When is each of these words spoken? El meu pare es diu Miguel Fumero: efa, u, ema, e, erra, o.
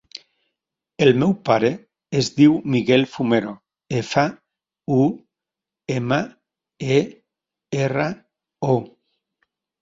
El 1.07 1.11
meu 1.23 1.33
pare 1.49 1.67
es 2.21 2.29
diu 2.37 2.55
Miguel 2.75 3.03
Fumero: 3.15 3.53
efa, 3.99 4.23
u, 4.97 5.05
ema, 5.97 6.19
e, 6.97 6.99
erra, 7.85 8.09
o. 8.75 8.81